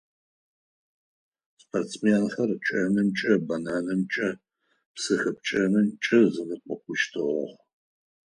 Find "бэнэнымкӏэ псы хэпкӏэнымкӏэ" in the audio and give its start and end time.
3.47-6.19